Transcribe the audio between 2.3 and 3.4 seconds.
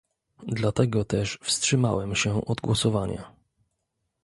od głosowania